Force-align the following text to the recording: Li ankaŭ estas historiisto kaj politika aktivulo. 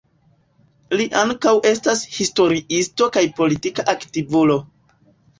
Li 0.99 1.03
ankaŭ 1.23 1.51
estas 1.71 2.01
historiisto 2.15 3.07
kaj 3.17 3.23
politika 3.41 3.85
aktivulo. 3.93 4.57